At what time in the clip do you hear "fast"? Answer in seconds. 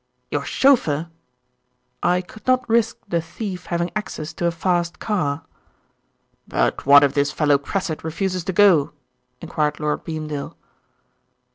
4.51-4.97